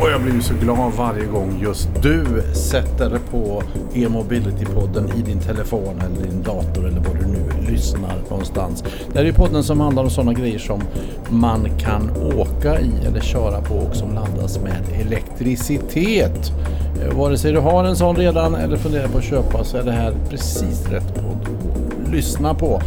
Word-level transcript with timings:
Och 0.00 0.10
jag 0.10 0.22
blir 0.22 0.34
ju 0.34 0.42
så 0.42 0.54
glad 0.54 0.92
varje 0.92 1.26
gång 1.26 1.58
just 1.62 1.88
du 2.02 2.42
sätter 2.54 3.18
på 3.30 3.62
e-mobility-podden 3.94 5.18
i 5.18 5.22
din 5.22 5.40
telefon 5.40 6.00
eller 6.00 6.30
din 6.30 6.42
dator 6.42 6.86
eller 6.88 7.00
var 7.00 7.14
du 7.14 7.26
nu 7.26 7.70
lyssnar 7.72 8.16
någonstans. 8.30 8.82
Det 8.82 9.14
här 9.14 9.20
är 9.20 9.26
ju 9.26 9.32
podden 9.32 9.64
som 9.64 9.80
handlar 9.80 10.02
om 10.02 10.10
sådana 10.10 10.32
grejer 10.32 10.58
som 10.58 10.82
man 11.30 11.68
kan 11.78 12.10
åka 12.36 12.80
i 12.80 13.06
eller 13.06 13.20
köra 13.20 13.60
på 13.60 13.74
och 13.74 13.96
som 13.96 14.14
laddas 14.14 14.58
med 14.58 15.00
elektricitet. 15.00 16.52
Eh, 17.02 17.16
vare 17.16 17.38
sig 17.38 17.52
du 17.52 17.58
har 17.58 17.84
en 17.84 17.96
sån 17.96 18.16
redan 18.16 18.54
eller 18.54 18.76
funderar 18.76 19.08
på 19.08 19.18
att 19.18 19.24
köpa 19.24 19.64
så 19.64 19.76
är 19.76 19.82
det 19.82 19.92
här 19.92 20.14
precis 20.30 20.88
rätt 20.90 21.14
podd 21.14 21.48
att 21.48 21.83
lyssna 22.14 22.54
på. 22.54 22.80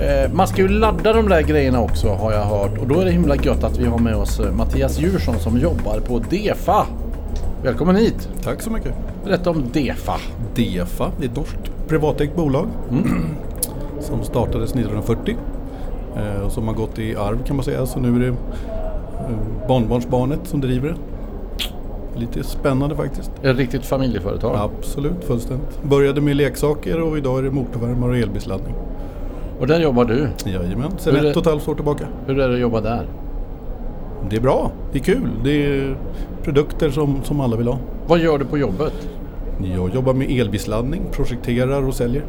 Eh, 0.00 0.32
Man 0.32 0.48
ska 0.48 0.62
ju 0.62 0.68
ladda 0.68 1.12
de 1.12 1.28
där 1.28 1.42
grejerna 1.42 1.80
också 1.80 2.08
har 2.08 2.32
jag 2.32 2.44
hört 2.44 2.78
och 2.78 2.86
då 2.86 3.00
är 3.00 3.04
det 3.04 3.10
himla 3.10 3.36
gött 3.36 3.64
att 3.64 3.78
vi 3.78 3.86
har 3.86 3.98
med 3.98 4.16
oss 4.16 4.40
eh, 4.40 4.52
Mattias 4.52 4.98
Djursson 4.98 5.38
som 5.38 5.58
jobbar 5.58 6.00
på 6.00 6.18
DEFA. 6.18 6.86
Välkommen 7.62 7.96
hit! 7.96 8.28
Tack 8.42 8.62
så 8.62 8.70
mycket. 8.70 8.94
Berätta 9.24 9.50
om 9.50 9.64
DEFA. 9.72 10.16
DEFA 10.54 11.10
det 11.18 11.24
är 11.24 11.28
ett 11.28 11.36
norskt 11.36 11.72
privatägt 11.88 12.36
bolag 12.36 12.66
som 14.00 14.24
startades 14.24 14.70
1940 14.70 15.36
eh, 16.16 16.42
och 16.42 16.52
som 16.52 16.68
har 16.68 16.74
gått 16.74 16.98
i 16.98 17.16
arv 17.16 17.44
kan 17.44 17.56
man 17.56 17.64
säga. 17.64 17.86
Så 17.86 18.00
nu 18.00 18.16
är 18.16 18.30
det 18.30 18.36
barnbarnsbarnet 19.68 20.40
som 20.44 20.60
driver 20.60 20.88
det. 20.88 20.94
Lite 22.16 22.44
spännande 22.44 22.96
faktiskt. 22.96 23.30
Ett 23.42 23.56
riktigt 23.56 23.84
familjeföretag. 23.86 24.56
Absolut, 24.56 25.24
fullständigt. 25.24 25.82
Började 25.82 26.20
med 26.20 26.36
leksaker 26.36 27.00
och 27.00 27.18
idag 27.18 27.38
är 27.38 27.42
det 27.42 27.50
motorvärmare 27.50 28.10
och 28.10 28.16
elbilsladdning. 28.16 28.74
Och 29.60 29.66
där 29.66 29.80
jobbar 29.80 30.04
du. 30.04 30.28
Jajamän, 30.44 30.92
Hur 31.04 31.16
är- 31.16 31.30
ett 31.30 31.36
och 31.36 31.42
ett 31.42 31.48
halvt 31.48 31.68
år 31.68 31.74
tillbaka. 31.74 32.04
Hur 32.26 32.38
är 32.40 32.48
det 32.48 32.54
att 32.54 32.60
jobba 32.60 32.80
där? 32.80 33.06
Det 34.30 34.36
är 34.36 34.40
bra, 34.40 34.70
det 34.92 34.98
är 34.98 35.02
kul. 35.02 35.28
Det 35.44 35.50
är 35.66 35.96
produkter 36.42 36.90
som, 36.90 37.20
som 37.24 37.40
alla 37.40 37.56
vill 37.56 37.66
ha. 37.66 37.78
Vad 38.06 38.18
gör 38.18 38.38
du 38.38 38.44
på 38.44 38.58
jobbet? 38.58 39.08
Jag 39.76 39.94
jobbar 39.94 40.14
med 40.14 40.30
elbilsladdning, 40.30 41.02
projekterar 41.12 41.82
och 41.88 41.94
säljer 41.94 42.22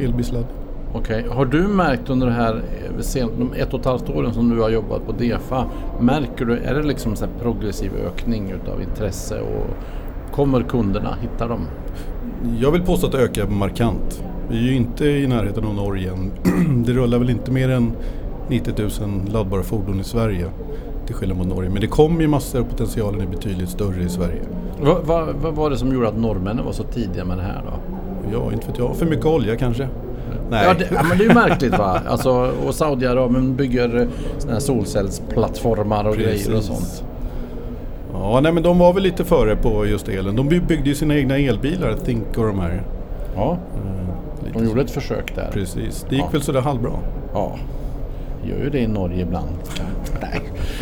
elbilsladdning. 0.00 0.52
Okej, 0.92 1.26
har 1.30 1.44
du 1.44 1.68
märkt 1.68 2.10
under 2.10 2.26
det 2.26 2.32
här 2.32 2.54
eh, 2.54 3.26
de 3.38 3.52
ett 3.52 3.74
och 3.74 3.80
ett 3.80 3.86
halvt 3.86 4.10
åren 4.10 4.34
som 4.34 4.48
du 4.48 4.60
har 4.60 4.70
jobbat 4.70 5.06
på 5.06 5.12
DEFA, 5.12 5.64
märker 6.00 6.44
du, 6.44 6.56
är 6.56 6.74
det 6.74 6.82
liksom 6.82 7.16
så 7.16 7.24
här 7.24 7.32
progressiv 7.42 7.90
ökning 8.06 8.50
utav 8.50 8.82
intresse 8.82 9.40
och 9.40 9.66
kommer 10.34 10.62
kunderna, 10.62 11.16
hittar 11.20 11.48
de? 11.48 11.60
Jag 12.60 12.70
vill 12.70 12.82
påstå 12.82 13.06
att 13.06 13.12
det 13.12 13.18
ökar 13.18 13.46
markant. 13.46 14.24
Vi 14.50 14.58
är 14.58 14.62
ju 14.62 14.74
inte 14.74 15.04
i 15.04 15.26
närheten 15.26 15.64
av 15.64 15.74
Norge 15.74 16.12
än. 16.12 16.32
Det 16.86 16.92
rullar 16.92 17.18
väl 17.18 17.30
inte 17.30 17.50
mer 17.50 17.68
än 17.68 17.92
90 18.48 18.74
000 19.00 19.22
laddbara 19.32 19.62
fordon 19.62 20.00
i 20.00 20.04
Sverige. 20.04 20.46
Till 21.06 21.14
skillnad 21.14 21.38
mot 21.38 21.46
Norge. 21.46 21.70
Men 21.70 21.80
det 21.80 21.86
kommer 21.86 22.20
ju 22.20 22.28
massor 22.28 22.60
och 22.60 22.68
potentialen 22.68 23.20
är 23.20 23.26
betydligt 23.26 23.68
större 23.68 24.02
i 24.02 24.08
Sverige. 24.08 24.42
Vad, 24.80 25.04
vad, 25.04 25.34
vad 25.42 25.54
var 25.54 25.70
det 25.70 25.76
som 25.76 25.92
gjorde 25.92 26.08
att 26.08 26.18
norrmännen 26.18 26.64
var 26.64 26.72
så 26.72 26.82
tidiga 26.82 27.24
med 27.24 27.38
det 27.38 27.42
här 27.42 27.62
då? 27.66 27.72
Ja, 28.32 28.52
inte 28.52 28.66
vet 28.66 28.78
jag. 28.78 28.96
För 28.96 29.06
mycket 29.06 29.26
olja 29.26 29.56
kanske? 29.56 29.88
Nej. 30.50 30.64
Ja, 30.66 30.74
det, 30.74 30.88
ja 30.94 31.02
men 31.02 31.18
det 31.18 31.24
är 31.24 31.28
ju 31.28 31.34
märkligt 31.34 31.78
va? 31.78 32.00
Alltså, 32.08 32.52
och 32.66 32.74
Saudiarabien 32.74 33.56
bygger 33.56 34.00
eh, 34.00 34.06
såna 34.38 34.52
här 34.52 34.60
solcellsplattformar 34.60 36.04
och 36.08 36.14
grejer 36.16 36.46
och 36.48 36.52
Precis. 36.52 36.66
sånt. 36.66 37.04
Ja, 38.12 38.40
nej 38.42 38.52
men 38.52 38.62
de 38.62 38.78
var 38.78 38.92
väl 38.92 39.02
lite 39.02 39.24
före 39.24 39.56
på 39.56 39.86
just 39.86 40.08
elen. 40.08 40.36
De 40.36 40.48
by- 40.48 40.60
byggde 40.60 40.88
ju 40.88 40.94
sina 40.94 41.16
egna 41.16 41.38
elbilar, 41.38 41.94
Think 42.04 42.38
och 42.38 42.46
de 42.46 42.58
här. 42.60 42.82
Ja, 43.36 43.58
lite 44.46 44.58
de 44.58 44.64
gjorde 44.68 44.80
ett 44.80 44.90
försök 44.90 45.34
där. 45.34 45.50
Precis. 45.52 46.06
Det 46.08 46.14
gick 46.16 46.24
Ja. 46.24 46.28
väl 46.32 46.42
sådär 46.42 46.60
halvbra. 46.60 46.90
Ja, 47.34 47.56
gör 48.44 48.56
ju 48.64 48.70
det 48.70 48.78
i 48.78 48.86
Norge 48.86 49.22
ibland. 49.22 49.48
Nej, 50.20 50.40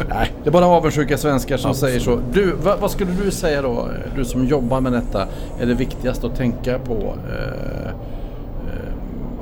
nej 0.08 0.32
det 0.42 0.48
är 0.50 0.52
bara 0.52 0.66
avundsjuka 0.66 1.16
svenskar 1.18 1.56
som 1.56 1.74
säger 1.74 2.00
så. 2.00 2.18
Du, 2.32 2.52
vad, 2.62 2.80
vad 2.80 2.90
skulle 2.90 3.10
du 3.24 3.30
säga 3.30 3.62
då, 3.62 3.88
du 4.16 4.24
som 4.24 4.44
jobbar 4.46 4.80
med 4.80 4.92
detta, 4.92 5.26
är 5.60 5.66
det 5.66 5.74
viktigaste 5.74 6.26
att 6.26 6.36
tänka 6.36 6.78
på 6.78 6.94
eh, 6.94 7.90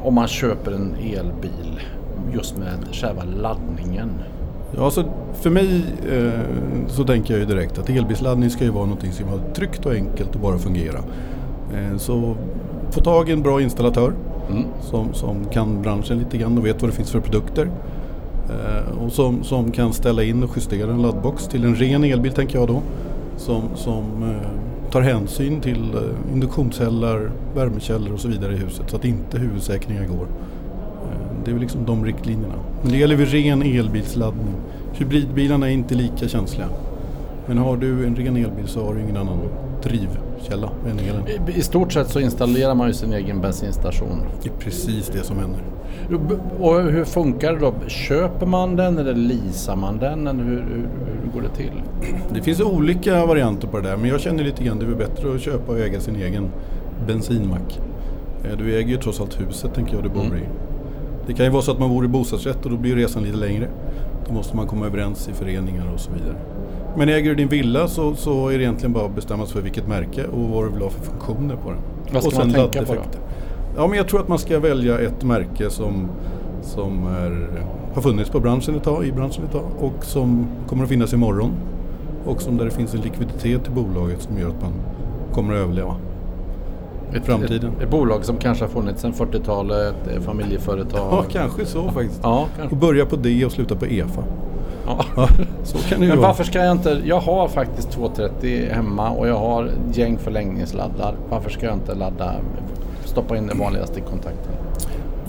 om 0.04 0.15
man 0.15 0.28
köper 0.28 0.72
en 0.72 0.94
elbil 1.00 1.81
just 2.34 2.56
med 2.59 2.78
själva 2.92 3.22
laddningen? 3.25 4.10
Ja, 4.76 4.84
alltså 4.84 5.04
för 5.34 5.50
mig 5.50 5.84
eh, 6.12 6.41
så 6.88 7.04
tänker 7.04 7.34
jag 7.34 7.41
ju 7.41 7.47
direkt 7.47 7.78
att 7.78 7.91
elbilsladdning 7.91 8.50
ska 8.50 8.65
ju 8.65 8.70
vara 8.70 8.84
någonting 8.84 9.12
som 9.12 9.28
är 9.28 9.54
tryggt 9.54 9.87
och 9.87 9.92
enkelt 9.92 10.34
och 10.34 10.41
bara 10.41 10.59
fungera. 10.59 10.98
Eh, 11.75 11.97
så 11.97 12.37
få 12.91 13.00
tag 13.00 13.28
i 13.28 13.32
en 13.32 13.42
bra 13.42 13.60
installatör 13.62 14.12
Mm. 14.50 14.65
som, 14.81 15.15
som 15.15 15.44
kan 15.44 15.82
branschen 15.82 16.19
lite 16.19 16.38
grann 16.38 16.59
och 16.59 16.66
vet 16.66 16.82
vad 16.82 16.91
det 16.91 16.94
finns 16.94 17.10
för 17.10 17.21
produkter. 17.21 17.69
Eh, 18.48 18.98
och 19.04 19.12
som, 19.12 19.42
som 19.44 19.71
kan 19.72 19.92
ställa 19.92 20.22
in 20.22 20.42
och 20.42 20.50
justera 20.56 20.92
en 20.92 21.03
laddbox 21.03 21.48
till 21.48 21.65
en 21.65 21.75
ren 21.75 22.04
elbil 22.04 22.32
tänker 22.32 22.59
jag 22.59 22.69
då. 22.69 22.82
Som, 23.36 23.62
som 23.75 24.04
eh, 24.22 24.48
tar 24.94 25.03
hänsyn 25.03 25.60
till 25.60 25.94
eh, 25.94 26.32
induktionshällar, 26.32 27.31
värmekällor 27.55 28.12
och 28.12 28.21
så 28.21 28.28
vidare 28.28 28.53
i 28.53 28.56
huset 28.56 28.91
så 28.91 28.97
att 28.97 29.05
inte 29.05 29.38
huvudsäkringar 29.38 30.06
går. 30.06 30.27
Eh, 30.27 31.44
det 31.44 31.50
är 31.50 31.53
väl 31.53 31.62
liksom 31.62 31.84
de 31.84 32.05
riktlinjerna. 32.05 32.55
Men 32.82 32.93
det 32.93 32.99
gäller 32.99 33.16
vid 33.16 33.28
ren 33.28 33.62
elbilsladdning. 33.62 34.54
Hybridbilarna 34.93 35.66
är 35.66 35.72
inte 35.72 35.94
lika 35.94 36.28
känsliga. 36.28 36.69
Men 37.47 37.59
har 37.59 37.77
du 37.77 38.06
en 38.06 38.16
ren 38.16 38.37
elbil 38.37 38.66
så 38.66 38.84
har 38.87 38.94
du 38.94 39.00
ingen 39.00 39.16
annan 39.16 39.38
drivkälla 39.82 40.71
än 40.91 40.99
elen. 40.99 41.22
I, 41.49 41.59
I 41.59 41.62
stort 41.62 41.93
sett 41.93 42.09
så 42.09 42.21
installerar 42.21 42.75
man 42.75 42.87
ju 42.88 42.93
sin 42.94 43.12
egen 43.12 43.41
bensinstation. 43.41 44.21
Det 44.43 44.49
är 44.49 44.53
precis 44.59 45.09
det 45.09 45.22
som 45.25 45.38
händer. 45.38 45.60
Och 46.60 46.83
hur 46.83 47.04
funkar 47.04 47.53
det 47.53 47.59
då? 47.59 47.75
Köper 47.88 48.47
man 48.47 48.77
den 48.77 48.99
eller 48.99 49.15
leasar 49.15 49.77
man 49.77 49.99
den? 49.99 50.27
Eller 50.27 50.44
hur, 50.44 50.56
hur, 50.56 50.88
hur 51.22 51.31
går 51.34 51.41
det 51.43 51.56
till? 51.56 51.83
Det 52.34 52.43
finns 52.43 52.60
olika 52.60 53.27
varianter 53.27 53.69
på 53.69 53.81
det 53.81 53.88
där 53.88 53.97
men 53.97 54.10
jag 54.10 54.21
känner 54.21 54.44
lite 54.44 54.65
grann 54.65 54.78
det 54.78 54.84
är 54.87 54.88
bättre 54.94 55.34
att 55.34 55.41
köpa 55.41 55.72
och 55.72 55.78
äga 55.78 56.00
sin 56.00 56.16
egen 56.16 56.49
bensinmack. 57.06 57.81
Eh, 58.44 58.59
Du 58.59 58.77
äger 58.77 58.88
ju 58.91 58.97
trots 58.97 59.21
allt 59.21 59.41
huset 59.41 59.75
tänker 59.75 59.94
jag 59.94 60.03
du 60.03 60.09
bor 60.09 60.21
Mm. 60.25 60.37
i. 60.37 60.43
Det 61.27 61.33
kan 61.33 61.47
ju 61.47 61.53
vara 61.53 61.62
så 61.62 61.72
att 61.72 61.78
man 61.78 61.88
bor 61.91 62.04
i 62.04 62.09
bostadsrätt 62.09 62.65
och 62.65 62.71
då 62.71 62.77
blir 62.77 62.97
resan 62.97 63.22
lite 63.22 63.37
längre. 63.37 63.69
Då 64.28 64.33
måste 64.34 64.56
man 64.56 64.66
komma 64.66 64.87
överens 64.87 65.28
i 65.28 65.33
föreningar 65.33 65.84
och 65.94 66.00
så 66.00 66.10
vidare. 66.12 66.37
Men 66.97 67.09
äger 67.09 67.31
du 67.31 67.34
din 67.34 67.49
villa 67.49 67.88
så, 67.88 68.15
så 68.15 68.49
är 68.49 68.59
det 68.59 68.65
egentligen 68.65 68.93
bara 68.93 69.05
att 69.05 69.15
bestämma 69.15 69.47
sig 69.47 69.55
för 69.55 69.62
vilket 69.62 69.88
märke 69.88 70.25
och 70.27 70.49
vad 70.49 70.65
du 70.65 70.71
vill 70.71 70.82
ha 70.82 70.91
för 70.91 71.05
funktioner 71.05 71.56
på 71.56 71.71
den. 71.71 71.78
Vad 72.12 72.22
ska 72.22 72.28
och 72.28 72.32
sen 72.32 72.47
man 72.47 72.71
tänka 72.71 72.87
på 72.87 72.94
då? 72.94 73.00
Ja 73.77 73.87
men 73.87 73.97
jag 73.99 74.09
tror 74.09 74.21
att 74.21 74.28
man 74.28 74.38
ska 74.38 74.59
välja 74.59 74.99
ett 74.99 75.25
märke 75.25 75.71
som, 75.71 76.09
som 76.62 77.06
är, 77.06 77.49
har 77.94 78.03
funnits 78.03 78.31
på 78.31 78.41
branschen 78.41 78.75
ett 78.75 78.84
tag, 78.84 79.06
i 79.06 79.12
branschen 79.12 79.44
ett 79.44 79.53
tag 79.53 79.65
och 79.81 80.04
som 80.04 80.47
kommer 80.69 80.83
att 80.83 80.88
finnas 80.88 81.12
imorgon. 81.12 81.50
Och 82.27 82.43
som 82.43 82.56
där 82.56 82.65
det 82.65 82.71
finns 82.71 82.94
en 82.94 83.00
likviditet 83.00 83.69
i 83.69 83.71
bolaget 83.71 84.22
som 84.22 84.38
gör 84.38 84.49
att 84.49 84.62
man 84.62 84.72
kommer 85.33 85.54
att 85.54 85.60
överleva. 85.60 85.97
Ett, 87.12 87.25
Framtiden. 87.25 87.72
Ett, 87.77 87.83
ett 87.83 87.91
bolag 87.91 88.25
som 88.25 88.37
kanske 88.37 88.65
har 88.65 88.71
funnits 88.71 89.03
sedan 89.03 89.12
40-talet, 89.12 90.06
ett 90.06 90.22
familjeföretag. 90.22 91.12
Ja, 91.12 91.25
kanske 91.31 91.66
så 91.66 91.83
faktiskt. 91.88 92.21
Ja, 92.22 92.47
kanske. 92.56 92.75
Och 92.75 92.81
börja 92.81 93.06
på 93.06 93.16
D 93.16 93.44
och 93.44 93.53
sluta 93.53 93.77
på 93.77 93.87
EFA. 93.87 94.22
Ja. 94.87 95.05
Så 95.65 95.78
kan 95.78 95.99
det 96.00 96.05
ju 96.05 96.11
Men 96.11 96.19
vara. 96.19 96.28
varför 96.28 96.45
ska 96.45 96.59
jag 96.59 96.72
inte... 96.72 97.00
Jag 97.05 97.21
har 97.21 97.49
faktiskt 97.49 97.91
230 97.91 98.69
hemma 98.72 99.11
och 99.11 99.28
jag 99.28 99.39
har 99.39 99.71
gäng 99.93 100.19
förlängningsladdar. 100.19 101.15
Varför 101.31 101.50
ska 101.50 101.67
jag 101.67 101.75
inte 101.75 101.95
ladda, 101.95 102.33
stoppa 103.05 103.37
in 103.37 103.47
den 103.47 103.59
vanligaste 103.59 104.00
kontakten? 104.00 104.53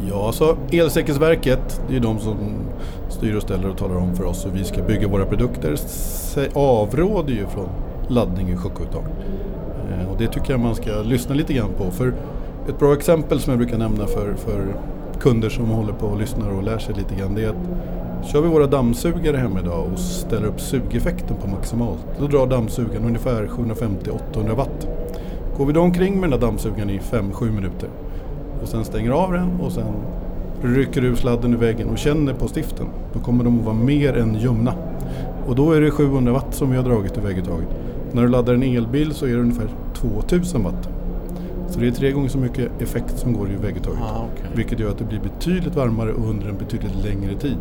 Ja, 0.10 0.32
så 0.32 0.56
Elsäkerhetsverket, 0.72 1.82
det 1.90 1.96
är 1.96 2.00
de 2.00 2.20
som 2.20 2.38
styr 3.10 3.36
och 3.36 3.42
ställer 3.42 3.70
och 3.70 3.78
talar 3.78 3.96
om 3.96 4.16
för 4.16 4.24
oss 4.26 4.46
hur 4.46 4.52
vi 4.52 4.64
ska 4.64 4.82
bygga 4.84 5.08
våra 5.08 5.26
produkter. 5.26 5.76
Avråder 6.54 7.34
ju 7.34 7.46
från 7.48 7.70
laddning 8.08 8.50
i 8.50 8.56
chockuttag. 8.56 9.04
Eh, 9.92 10.12
Och 10.12 10.18
det 10.18 10.28
tycker 10.28 10.52
jag 10.52 10.60
man 10.60 10.76
ska 10.76 10.92
lyssna 11.04 11.36
lite 11.36 11.54
grann 11.54 11.70
på. 11.78 11.92
För 11.92 12.14
ett 12.70 12.80
bra 12.80 12.94
exempel 12.94 13.40
som 13.40 13.52
jag 13.52 13.58
brukar 13.60 13.78
nämna 13.78 14.06
för, 14.08 14.34
för 14.34 14.66
kunder 15.20 15.50
som 15.50 15.66
håller 15.66 15.94
på 15.94 16.08
och 16.08 16.20
lyssnar 16.20 16.50
och 16.50 16.64
lär 16.64 16.78
sig 16.78 16.96
lite 16.96 17.16
grann 17.16 17.36
det 17.36 17.44
är 17.44 17.50
att 17.50 18.26
kör 18.26 18.42
vi 18.42 18.48
våra 18.48 18.68
dammsugare 18.68 19.38
hemma 19.38 19.60
idag 19.60 19.90
och 19.94 20.00
ställer 20.00 20.48
upp 20.48 20.62
sugeffekten 20.62 21.38
på 21.38 21.48
maximalt. 21.48 22.06
Då 22.20 22.28
drar 22.28 22.48
dammsugaren 22.48 23.06
ungefär 23.06 23.48
750-800 23.48 24.56
watt. 24.56 24.88
Går 25.58 25.66
vi 25.66 25.74
då 25.74 25.82
omkring 25.82 26.20
med 26.20 26.30
den 26.30 26.40
där 26.40 26.48
dammsugaren 26.48 26.90
i 26.90 27.00
5-7 27.00 27.52
minuter 27.52 27.90
och 28.62 28.68
sen 28.68 28.86
stänger 28.86 29.12
av 29.12 29.34
den 29.34 29.60
och 29.62 29.72
sen 29.72 29.94
rycker 30.62 31.04
ur 31.04 31.16
sladden 31.16 31.54
ur 31.54 31.58
väggen 31.58 31.90
och 31.90 31.98
känner 31.98 32.34
på 32.34 32.48
stiften. 32.48 32.88
Då 33.14 33.20
kommer 33.20 33.44
de 33.44 33.60
att 33.60 33.66
vara 33.66 33.76
mer 33.76 34.18
än 34.18 34.36
ljumna. 34.36 34.74
Och 35.48 35.56
då 35.56 35.72
är 35.72 35.82
det 35.82 35.92
700 35.92 36.32
watt 36.34 36.56
som 36.56 36.72
vi 36.72 36.78
har 36.78 36.84
dragit 36.84 37.18
ur 37.18 37.22
vägguttaget. 37.22 37.68
När 38.12 38.22
du 38.22 38.30
laddar 38.30 38.54
en 38.54 38.64
elbil 38.64 39.14
så 39.14 39.26
är 39.26 39.30
det 39.30 39.42
ungefär 39.42 39.70
2000 39.94 40.64
watt. 40.64 40.90
Så 41.70 41.80
det 41.80 41.88
är 41.88 41.92
tre 41.92 42.12
gånger 42.12 42.30
så 42.30 42.38
mycket 42.38 42.82
effekt 42.82 43.20
som 43.20 43.34
går 43.34 43.50
i 43.52 43.56
vägguttaget. 43.56 44.00
Ah, 44.02 44.26
okej. 44.34 44.52
Vilket 44.56 44.80
gör 44.80 44.90
att 44.90 44.98
det 44.98 45.04
blir 45.04 45.20
betydligt 45.20 45.76
varmare 45.76 46.14
och 46.14 46.30
under 46.30 46.50
en 46.50 46.58
betydligt 46.58 46.96
längre 47.04 47.36
tid. 47.36 47.58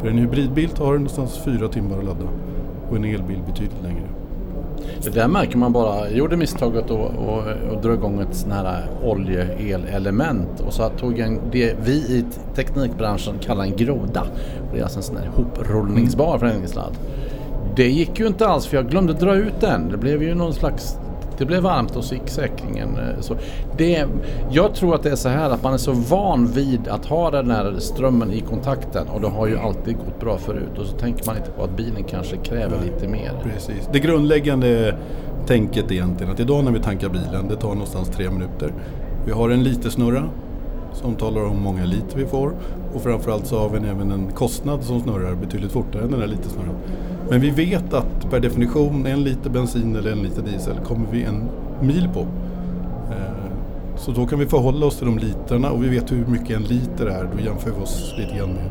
För 0.00 0.08
en 0.08 0.18
hybridbil 0.18 0.68
tar 0.68 0.92
det 0.92 0.98
någonstans 0.98 1.40
fyra 1.44 1.68
timmar 1.68 1.98
att 1.98 2.04
ladda 2.04 2.28
och 2.90 2.96
en 2.96 3.04
elbil 3.04 3.40
betydligt 3.46 3.82
längre. 3.82 4.02
Det 5.02 5.10
där 5.10 5.28
märker 5.28 5.58
man 5.58 5.72
bara. 5.72 6.08
Jag 6.08 6.18
gjorde 6.18 6.36
misstaget 6.36 6.84
att 6.84 6.90
och, 6.90 7.42
och 7.70 7.82
dra 7.82 7.94
igång 7.94 8.20
ett 8.20 8.34
sån 8.36 8.52
här 8.52 8.86
oljeelelement 9.02 10.60
och 10.66 10.72
så 10.72 10.88
tog 10.88 11.18
en, 11.18 11.40
det 11.52 11.76
vi 11.84 11.92
i 11.92 12.24
teknikbranschen 12.54 13.38
kallar 13.38 13.64
en 13.64 13.76
groda. 13.76 14.26
Det 14.72 14.78
är 14.78 14.82
alltså 14.82 14.98
en 14.98 15.02
sån 15.02 15.16
här 15.16 15.30
hoprullningsbar 15.36 16.38
förlängningssladd. 16.38 16.92
det 17.76 17.88
gick 17.88 18.20
ju 18.20 18.26
inte 18.26 18.48
alls 18.48 18.66
för 18.66 18.76
jag 18.76 18.90
glömde 18.90 19.12
dra 19.12 19.34
ut 19.34 19.60
den. 19.60 19.88
Det 19.88 19.96
blev 19.96 20.22
ju 20.22 20.34
någon 20.34 20.54
slags 20.54 20.98
det 21.38 21.44
blev 21.44 21.62
varmt 21.62 22.12
gick 22.12 22.28
säkringen. 22.28 22.88
eh, 22.96 23.20
Så 23.20 23.36
det, 23.76 24.06
jag 24.50 24.74
tror 24.74 24.94
att 24.94 25.02
det 25.02 25.10
är 25.10 25.16
så 25.16 25.28
här 25.28 25.50
att 25.50 25.62
man 25.62 25.72
är 25.72 25.78
så 25.78 25.92
van 25.92 26.46
vid 26.46 26.88
att 26.88 27.06
ha 27.06 27.30
den 27.30 27.50
här 27.50 27.74
strömmen 27.78 28.32
i 28.32 28.40
kontakten 28.40 29.08
och 29.08 29.20
det 29.20 29.28
har 29.28 29.46
ju 29.46 29.58
alltid 29.58 29.96
gått 29.96 30.20
bra 30.20 30.38
förut 30.38 30.78
och 30.78 30.86
så 30.86 30.96
tänker 30.96 31.26
man 31.26 31.36
inte 31.36 31.50
på 31.50 31.64
att 31.64 31.76
bilen 31.76 32.04
kanske 32.04 32.36
kräver 32.36 32.76
lite 32.84 33.08
mer. 33.08 33.32
Precis. 33.42 33.88
Det 33.92 33.98
grundläggande 33.98 34.96
tänket 35.46 35.92
egentligen 35.92 36.32
att 36.32 36.40
idag 36.40 36.64
när 36.64 36.72
vi 36.72 36.80
tankar 36.80 37.08
bilen, 37.08 37.48
det 37.48 37.56
tar 37.56 37.68
någonstans 37.68 38.08
tre 38.08 38.30
minuter. 38.30 38.72
Vi 39.26 39.32
har 39.32 39.50
en 39.50 39.62
litersnurra 39.62 40.24
som 40.92 41.14
talar 41.14 41.44
om 41.44 41.50
hur 41.50 41.60
många 41.62 41.84
liter 41.84 42.16
vi 42.16 42.26
får 42.26 42.52
och 42.94 43.02
framförallt 43.02 43.46
så 43.46 43.58
har 43.58 43.68
vi 43.68 43.76
även 43.88 44.10
en 44.10 44.32
kostnad 44.32 44.84
som 44.84 45.00
snurrar 45.00 45.34
betydligt 45.34 45.72
fortare 45.72 46.02
än 46.02 46.10
den 46.10 46.20
där 46.20 46.26
litersnurran. 46.26 46.74
Men 47.30 47.40
vi 47.40 47.50
vet 47.50 47.94
att 47.94 48.30
per 48.30 48.40
definition 48.40 49.06
en 49.06 49.24
liter 49.24 49.50
bensin 49.50 49.96
eller 49.96 50.12
en 50.12 50.22
liter 50.22 50.42
diesel 50.42 50.76
kommer 50.84 51.06
vi 51.12 51.22
en 51.22 51.48
mil 51.80 52.08
på. 52.14 52.20
Eh, 53.10 53.48
så 53.96 54.10
då 54.10 54.26
kan 54.26 54.38
vi 54.38 54.46
förhålla 54.46 54.86
oss 54.86 54.96
till 54.96 55.06
de 55.06 55.18
literna 55.18 55.70
och 55.70 55.84
vi 55.84 55.88
vet 55.88 56.12
hur 56.12 56.26
mycket 56.26 56.56
en 56.56 56.62
liter 56.62 57.06
är. 57.06 57.28
Då 57.36 57.44
jämför 57.44 57.70
vi 57.70 57.82
oss 57.82 58.14
lite 58.18 58.36
grann 58.36 58.52
med 58.52 58.70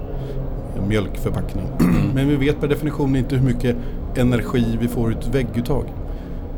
en 0.77 0.87
mjölkförpackning. 0.87 1.65
Men 2.13 2.27
vi 2.27 2.35
vet 2.35 2.59
per 2.59 2.67
definition 2.67 3.15
inte 3.15 3.35
hur 3.35 3.43
mycket 3.43 3.75
energi 4.15 4.77
vi 4.81 4.87
får 4.87 5.11
ut 5.11 5.27
vägguttag. 5.27 5.85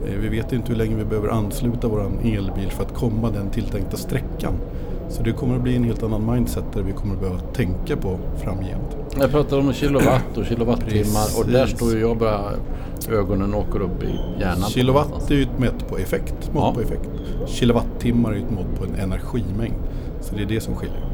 Eh, 0.07 0.19
vi 0.21 0.29
vet 0.29 0.53
inte 0.53 0.71
hur 0.71 0.77
länge 0.77 0.95
vi 0.95 1.05
behöver 1.05 1.29
ansluta 1.29 1.87
vår 1.87 2.11
elbil 2.23 2.71
för 2.71 2.83
att 2.83 2.93
komma 2.93 3.31
den 3.31 3.49
tilltänkta 3.49 3.97
sträckan. 3.97 4.53
Så 5.09 5.23
det 5.23 5.31
kommer 5.31 5.55
att 5.55 5.61
bli 5.61 5.75
en 5.75 5.83
helt 5.83 6.03
annan 6.03 6.33
mindset 6.33 6.63
där 6.73 6.81
vi 6.81 6.91
kommer 6.91 7.13
att 7.15 7.19
behöva 7.21 7.39
tänka 7.39 7.95
på 7.97 8.19
framgent. 8.43 8.97
Jag 9.19 9.31
pratar 9.31 9.59
om 9.59 9.73
kilowatt 9.73 10.37
och 10.37 10.45
kilowattimmar 10.45 11.39
och 11.39 11.45
där 11.51 11.65
står 11.67 11.91
ju 11.93 11.99
jag 11.99 12.17
bara 12.17 12.39
ögonen 13.09 13.53
åker 13.55 13.81
upp 13.81 14.03
i 14.03 14.19
hjärnan. 14.39 14.69
Kilowatt 14.69 15.31
är 15.31 15.35
ju 15.35 15.43
ett 15.43 15.59
mätt 15.59 15.87
på 15.89 15.97
effekt. 15.97 16.53
Mått 16.53 16.63
Ja. 16.63 16.73
på 16.73 16.81
effekt. 16.81 17.09
Kilowattimmar 17.47 18.31
är 18.31 18.35
ju 18.35 18.41
ett 18.43 18.51
mått 18.51 18.75
på 18.79 18.83
en 18.85 18.95
energimängd. 18.95 19.75
Så 20.21 20.35
det 20.35 20.41
är 20.41 20.45
det 20.45 20.61
som 20.61 20.75
skiljer. 20.75 21.05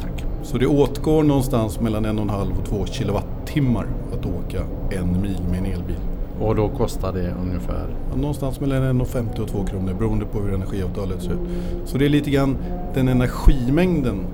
Tack. 0.00 0.24
Så 0.42 0.58
det 0.58 0.66
åtgår 0.66 1.22
någonstans 1.22 1.80
mellan 1.80 2.04
en 2.04 2.18
och 2.18 2.22
en 2.24 2.30
halv 2.30 2.58
och 2.58 2.64
två 2.68 2.86
kilowattimmar 2.86 3.86
att 4.12 4.26
åka 4.26 4.62
en 4.90 5.22
mil 5.22 5.40
med 5.50 5.58
en 5.58 5.66
elbil. 5.66 5.96
Och 6.40 6.56
då 6.56 6.68
kostar 6.68 7.12
det 7.12 7.34
ungefär 7.42 7.86
Någonstans 8.16 8.60
mellan 8.60 9.00
1,50 9.00 9.40
och 9.40 9.48
2 9.48 9.64
kronor 9.64 9.94
beroende 9.94 10.24
på 10.24 10.38
hur 10.38 10.54
energiavtalet 10.54 11.22
ser 11.22 11.30
ut. 11.30 11.38
Så 11.84 11.98
det 11.98 12.04
är 12.04 12.08
lite 12.08 12.30
grann 12.30 12.56
den 12.94 13.08
energimängden. 13.08 14.24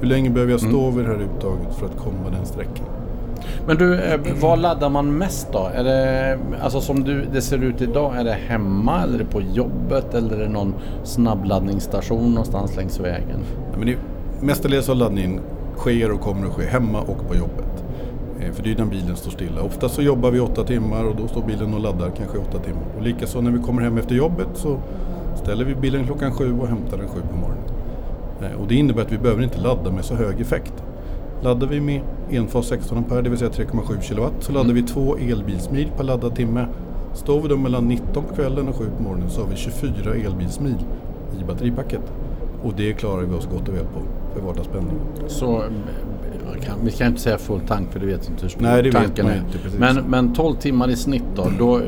Hur 0.00 0.08
länge 0.08 0.30
behöver 0.30 0.52
jag 0.52 0.60
stå 0.60 0.90
vid 0.90 1.04
det 1.04 1.10
här 1.10 1.20
uttaget 1.22 1.74
för 1.78 1.86
att 1.86 1.96
komma 1.96 2.30
den 2.30 2.46
sträckan? 2.46 2.86
Men 3.66 3.76
du, 3.76 4.00
eh, 4.00 4.20
var 4.40 4.56
laddar 4.56 4.88
man 4.88 5.18
mest 5.18 5.48
då? 5.52 5.70
Är 5.74 5.84
det, 5.84 6.38
alltså 6.62 6.80
som 6.80 7.04
du, 7.04 7.24
det 7.32 7.42
ser 7.42 7.64
ut 7.64 7.80
idag, 7.80 8.16
är 8.16 8.24
det 8.24 8.32
hemma 8.48 9.02
eller 9.02 9.14
är 9.14 9.18
det 9.18 9.24
på 9.24 9.40
jobbet 9.40 10.14
eller 10.14 10.36
är 10.36 10.42
det 10.42 10.48
någon 10.48 10.74
snabbladdningsstation 11.04 12.30
någonstans 12.30 12.76
längs 12.76 13.00
vägen? 13.00 13.40
Ja, 13.72 13.78
men 13.78 13.86
det, 13.86 13.96
mestadels 14.40 14.88
av 14.88 14.96
laddningen 14.96 15.40
sker 15.76 16.12
och 16.12 16.20
kommer 16.20 16.46
att 16.46 16.52
ske 16.52 16.66
hemma 16.66 17.00
och 17.00 17.28
på 17.28 17.34
jobbet. 17.34 17.61
Eh, 18.46 18.52
För 18.52 18.62
det 18.62 18.68
är 18.68 18.72
ju 18.72 18.78
när 18.84 18.90
bilen 18.90 19.16
står 19.16 19.30
stilla. 19.30 19.62
Ofta 19.62 19.88
så 19.88 20.02
jobbar 20.02 20.30
vi 20.30 20.40
åtta 20.40 20.64
timmar 20.64 21.04
och 21.04 21.16
då 21.16 21.28
står 21.28 21.42
bilen 21.42 21.74
och 21.74 21.80
laddar 21.80 22.10
kanske 22.16 22.38
åtta 22.38 22.58
timmar. 22.58 22.82
Och 22.96 23.02
likaså 23.02 23.40
när 23.40 23.50
vi 23.50 23.58
kommer 23.58 23.82
hem 23.82 23.98
efter 23.98 24.14
jobbet 24.14 24.48
så 24.54 24.78
ställer 25.42 25.64
vi 25.64 25.74
bilen 25.74 26.06
klockan 26.06 26.32
sju 26.32 26.58
och 26.60 26.68
hämtar 26.68 26.96
den 26.96 27.08
sju 27.08 27.20
på 27.30 27.36
morgonen. 27.36 27.64
Eh, 28.42 28.60
Och 28.60 28.68
det 28.68 28.74
innebär 28.74 29.02
att 29.02 29.12
vi 29.12 29.18
behöver 29.18 29.42
inte 29.42 29.60
ladda 29.60 29.90
med 29.90 30.04
så 30.04 30.14
hög 30.14 30.40
effekt. 30.40 30.72
Laddar 31.42 31.66
vi 31.66 31.80
med 31.80 32.00
enfas 32.30 32.66
16 32.66 32.98
ampere, 32.98 33.22
det 33.22 33.28
vill 33.30 33.38
säga 33.38 33.50
3,7 33.50 34.00
kilowatt, 34.02 34.32
så 34.40 34.52
laddar 34.52 34.72
vi 34.74 34.82
två 34.82 35.16
elbilsmil 35.16 35.88
per 35.96 36.04
laddad 36.04 36.34
timme. 36.34 36.66
Står 37.14 37.40
vi 37.40 37.48
då 37.48 37.56
mellan 37.56 37.88
19 37.88 38.24
på 38.24 38.34
kvällen 38.34 38.68
och 38.68 38.76
7 38.76 38.84
på 38.96 39.02
morgonen 39.02 39.30
så 39.30 39.40
har 39.40 39.48
vi 39.48 39.56
24 39.56 40.14
elbilsmil 40.14 40.76
i 41.40 41.44
batteripacket. 41.44 42.00
Och 42.62 42.72
det 42.76 42.92
klarar 42.92 43.22
vi 43.22 43.34
oss 43.34 43.48
gott 43.52 43.68
och 43.68 43.74
väl 43.74 43.84
på 43.84 44.00
för 44.34 44.40
vardagspendling. 44.40 44.96
Så 45.26 45.56
eh, 45.56 46.62
kan, 46.66 46.78
vi 46.84 46.90
kan 46.90 47.06
inte 47.06 47.20
säga 47.20 47.38
full 47.38 47.60
tank 47.60 47.92
för 47.92 48.00
det 48.00 48.06
vet 48.06 48.28
inte 48.28 48.42
hur 48.42 48.48
stor 48.48 48.62
Nej, 48.62 48.82
det 48.82 48.90
vet 48.90 49.02
tanken 49.02 49.24
man 49.24 49.34
är. 49.34 49.38
inte, 49.38 49.58
precis. 49.58 49.78
Men, 49.78 49.96
men 49.96 50.34
12 50.34 50.54
timmar 50.56 50.90
i 50.90 50.96
snitt 50.96 51.24
då, 51.36 51.46
då, 51.58 51.80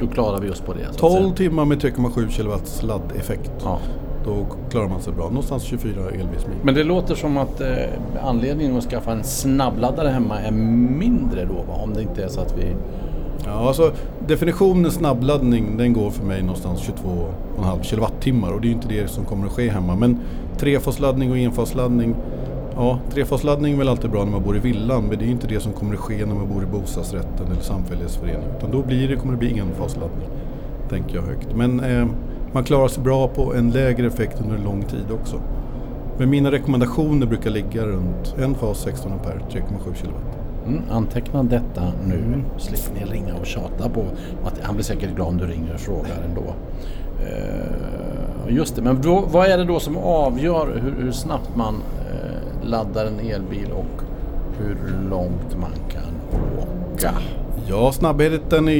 då 0.00 0.06
klarar 0.06 0.40
vi 0.40 0.50
oss 0.50 0.60
på 0.60 0.72
det. 0.72 0.84
så 0.84 0.90
att 0.90 0.98
12 0.98 1.12
säga. 1.22 1.34
timmar 1.34 1.64
med 1.64 1.78
3,7 1.82 2.28
kilowatts 2.28 2.82
laddeffekt. 2.82 3.50
Ja. 3.64 3.78
Då 4.24 4.46
klarar 4.70 4.88
man 4.88 5.00
sig 5.00 5.12
bra. 5.12 5.28
Någonstans 5.28 5.62
24 5.62 6.00
elbilsmil. 6.10 6.56
Men 6.62 6.74
det 6.74 6.84
låter 6.84 7.14
som 7.14 7.36
att 7.36 7.60
eh, 7.60 7.68
anledningen 8.22 8.76
att 8.76 8.84
skaffa 8.84 9.12
en 9.12 9.24
snabbladdare 9.24 10.08
hemma 10.08 10.40
är 10.40 10.50
mindre 10.50 11.44
då 11.44 11.54
va? 11.54 11.74
Om 11.82 11.94
det 11.94 12.02
inte 12.02 12.24
är 12.24 12.28
så 12.28 12.40
att 12.40 12.54
vi... 12.58 12.74
Ja, 13.44 13.68
alltså, 13.68 13.92
definitionen 14.26 14.90
snabbladdning 14.90 15.76
den 15.76 15.92
går 15.92 16.10
för 16.10 16.24
mig 16.24 16.42
någonstans 16.42 16.90
22,5 17.58 17.82
kilowattimmar 17.82 18.52
och 18.52 18.60
det 18.60 18.66
är 18.66 18.68
ju 18.68 18.74
inte 18.74 18.88
det 18.88 19.08
som 19.08 19.24
kommer 19.24 19.46
att 19.46 19.52
ske 19.52 19.70
hemma. 19.70 19.94
Men 19.94 20.18
trefasladdning 20.58 21.30
och 21.30 21.38
enfasladdning 21.38 22.14
Ja, 22.78 22.98
trefasladdning 23.10 23.74
är 23.74 23.78
väl 23.78 23.88
alltid 23.88 24.10
bra 24.10 24.24
när 24.24 24.32
man 24.32 24.42
bor 24.42 24.56
i 24.56 24.60
villan 24.60 25.04
men 25.04 25.18
det 25.18 25.24
är 25.24 25.26
ju 25.26 25.32
inte 25.32 25.46
det 25.46 25.60
som 25.60 25.72
kommer 25.72 25.94
att 25.94 26.00
ske 26.00 26.26
när 26.26 26.34
man 26.34 26.48
bor 26.48 26.62
i 26.62 26.66
bostadsrätten 26.66 27.46
eller 27.52 27.62
samfällighetsförening. 27.62 28.48
Utan 28.58 28.70
då 28.70 28.82
blir 28.82 29.08
det, 29.08 29.16
kommer 29.16 29.32
det 29.32 29.38
bli 29.38 29.58
enfasladdning, 29.58 30.28
tänker 30.88 31.16
jag 31.16 31.22
högt. 31.22 31.54
Men 31.54 31.80
eh, 31.80 32.06
man 32.52 32.64
klarar 32.64 32.88
sig 32.88 33.02
bra 33.02 33.28
på 33.28 33.54
en 33.54 33.70
lägre 33.70 34.06
effekt 34.06 34.40
under 34.40 34.56
en 34.56 34.64
lång 34.64 34.82
tid 34.82 35.10
också. 35.20 35.40
Men 36.18 36.30
mina 36.30 36.52
rekommendationer 36.52 37.26
brukar 37.26 37.50
ligga 37.50 37.86
runt 37.86 38.34
en 38.38 38.54
fas 38.54 38.78
16 38.78 39.12
ampere, 39.12 39.40
3,7 39.50 39.94
kilowatt. 39.94 40.45
Mm, 40.66 40.82
anteckna 40.90 41.42
detta 41.42 41.92
nu. 42.08 42.42
Slipper 42.58 43.00
ni 43.00 43.12
ringa 43.12 43.34
och 43.34 43.46
tjata 43.46 43.88
på 43.88 44.04
att 44.44 44.60
han 44.62 44.74
blir 44.74 44.84
säkert 44.84 45.14
glad 45.14 45.28
om 45.28 45.36
du 45.36 45.46
ringer 45.46 45.74
och 45.74 45.80
frågar 45.80 46.22
ändå. 46.28 46.54
Eh, 47.22 48.54
just 48.54 48.76
det, 48.76 48.82
men 48.82 49.02
då, 49.02 49.24
vad 49.28 49.46
är 49.46 49.58
det 49.58 49.64
då 49.64 49.80
som 49.80 49.96
avgör 49.96 50.80
hur, 50.82 51.04
hur 51.04 51.12
snabbt 51.12 51.56
man 51.56 51.74
eh, 51.74 52.68
laddar 52.68 53.06
en 53.06 53.20
elbil 53.20 53.72
och 53.72 54.02
hur 54.58 54.76
långt 55.10 55.56
man 55.60 55.72
kan 55.90 56.38
åka? 56.58 57.10
Ja, 57.68 57.92
snabbheten 57.92 58.68
i, 58.68 58.72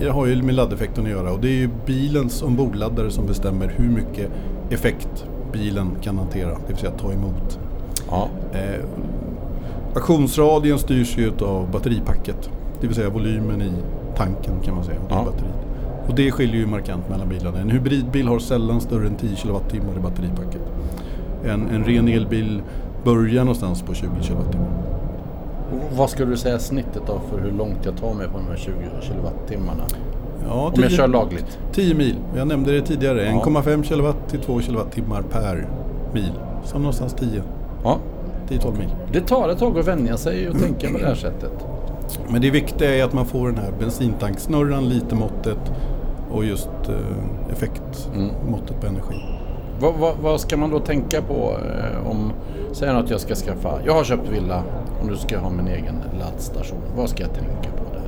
i, 0.00 0.08
har 0.08 0.26
ju 0.26 0.42
med 0.42 0.54
laddeffekten 0.54 1.04
att 1.04 1.10
göra 1.10 1.32
och 1.32 1.40
det 1.40 1.48
är 1.48 1.56
ju 1.56 1.70
bilens 1.86 2.42
ombordladdare 2.42 3.10
som 3.10 3.26
bestämmer 3.26 3.74
hur 3.76 3.88
mycket 3.88 4.30
effekt 4.70 5.24
bilen 5.52 5.90
kan 6.02 6.18
hantera, 6.18 6.48
det 6.50 6.68
vill 6.68 6.76
säga 6.76 6.92
ta 6.92 7.12
emot. 7.12 7.58
Ja, 8.10 8.28
Eh, 8.52 8.84
aktionsradien 9.96 10.78
styrs 10.78 11.18
ju 11.18 11.32
av 11.40 11.70
batteripacket, 11.70 12.50
det 12.80 12.86
vill 12.86 12.96
säga 12.96 13.08
volymen 13.10 13.62
i 13.62 13.70
tanken 14.16 14.60
kan 14.64 14.74
man 14.74 14.84
säga, 14.84 14.98
Ja. 15.08 15.24
batteriet. 15.24 15.54
Och 16.08 16.14
det 16.14 16.30
skiljer 16.30 16.56
ju 16.56 16.66
markant 16.66 17.08
mellan 17.08 17.28
bilarna. 17.28 17.58
En 17.58 17.70
hybridbil 17.70 18.28
har 18.28 18.38
sällan 18.38 18.80
större 18.80 19.06
än 19.06 19.14
10 19.16 19.36
kWh 19.36 19.76
i 19.76 20.00
batteripacket. 20.02 20.60
En, 21.44 21.68
en 21.68 21.84
ren 21.84 22.08
elbil 22.08 22.62
börjar 23.04 23.44
någonstans 23.44 23.82
på 23.82 23.94
20 23.94 24.08
kWh. 24.22 24.60
Vad 25.96 26.10
skulle 26.10 26.30
du 26.30 26.36
säga 26.36 26.58
snittet 26.58 27.02
då 27.06 27.20
för 27.30 27.40
hur 27.40 27.52
långt 27.52 27.78
jag 27.84 27.96
tar 27.96 28.14
mig 28.14 28.28
på 28.28 28.38
de 28.38 28.46
här 28.46 28.56
20 28.56 28.72
kilowattimmarna? 29.00 29.82
Ja, 30.48 30.72
Om 30.76 30.82
jag 30.82 30.90
kör 30.90 31.08
lagligt? 31.08 31.58
10 31.72 31.94
mil, 31.94 32.16
jag 32.36 32.48
nämnde 32.48 32.72
det 32.72 32.80
tidigare. 32.80 33.24
Ja. 33.24 33.42
1,5 33.44 33.82
kilowatt 33.82 34.28
till 34.28 34.40
2 34.40 34.60
kilowattimmar 34.60 35.22
per 35.22 35.68
mil. 36.12 36.32
Så 36.64 36.78
någonstans 36.78 37.14
10, 37.14 37.42
Ja, 37.84 37.98
10-12 38.48 38.78
mil. 38.78 38.88
det 39.12 39.20
tar 39.20 39.48
ett 39.48 39.58
tag 39.58 39.78
att 39.78 39.88
vänja 39.88 40.16
sig 40.16 40.48
och 40.48 40.58
tänka 40.60 40.88
på 40.88 40.98
det 40.98 41.06
här 41.06 41.14
sättet. 41.14 41.52
Men 42.28 42.40
det 42.40 42.50
viktiga 42.50 42.94
är 42.94 43.04
att 43.04 43.12
man 43.12 43.26
får 43.26 43.46
den 43.46 43.58
här 43.58 43.72
bensintanksnurran, 43.78 44.88
litermåttet 44.88 45.72
och 46.30 46.44
just 46.44 46.68
eh, 46.88 47.52
effektmåttet 47.52 48.80
på 48.80 48.86
energi. 48.86 49.14
Vad, 49.80 49.94
vad, 49.94 50.16
vad 50.16 50.40
ska 50.40 50.56
man 50.56 50.70
då 50.70 50.80
tänka 50.80 51.22
på 51.22 51.56
eh, 51.58 52.10
om, 52.10 52.32
säg 52.72 52.88
att 52.88 53.10
jag 53.10 53.20
ska 53.20 53.34
skaffa, 53.34 53.78
jag 53.84 53.92
har 53.94 54.04
köpt 54.04 54.28
villa 54.28 54.62
och 55.00 55.06
nu 55.06 55.16
ska 55.16 55.34
jag 55.34 55.42
ha 55.42 55.50
min 55.50 55.68
egen 55.68 55.94
laddstation. 56.20 56.78
Vad 56.96 57.10
ska 57.10 57.22
jag 57.22 57.34
tänka 57.34 57.70
på 57.76 57.94
där? 57.94 58.02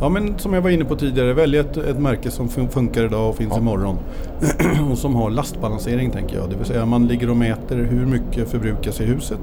Ja 0.00 0.08
men 0.08 0.38
som 0.38 0.54
jag 0.54 0.60
var 0.62 0.70
inne 0.70 0.84
på 0.84 0.96
tidigare, 0.96 1.32
välj 1.34 1.56
ett, 1.58 1.76
ett 1.76 1.98
märke 1.98 2.30
som 2.30 2.48
fun- 2.48 2.68
funkar 2.68 3.04
idag 3.04 3.28
och 3.28 3.36
finns 3.36 3.52
Ja. 3.54 3.58
imorgon. 3.60 3.96
och 4.92 4.98
som 4.98 5.14
har 5.14 5.30
lastbalansering 5.30 6.10
tänker 6.10 6.36
jag. 6.36 6.50
Det 6.50 6.56
vill 6.56 6.66
säga 6.66 6.86
man 6.86 7.06
ligger 7.06 7.30
och 7.30 7.36
mäter 7.36 7.76
hur 7.90 8.06
mycket 8.06 8.48
förbrukas 8.50 9.00
i 9.00 9.04
huset. 9.04 9.40